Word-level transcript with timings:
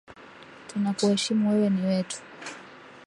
Tunakuheshimu 0.67 1.45
wewe 1.49 1.69
ni 1.69 1.81
wetu. 1.87 2.17